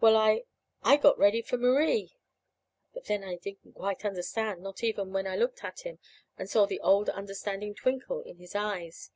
[0.00, 0.44] "Well, I
[0.84, 2.12] I got ready for Marie."
[2.94, 5.98] But then I didn't quite understand, not even when I looked at him,
[6.38, 9.10] and saw the old understanding twinkle in his eyes.